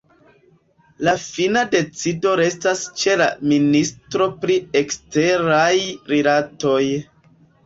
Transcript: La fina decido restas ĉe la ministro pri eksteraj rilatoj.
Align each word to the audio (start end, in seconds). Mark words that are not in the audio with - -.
La 1.07 1.11
fina 1.25 1.61
decido 1.75 2.31
restas 2.41 2.81
ĉe 3.01 3.13
la 3.23 3.27
ministro 3.53 4.29
pri 4.47 4.57
eksteraj 4.81 5.71
rilatoj. 6.15 6.83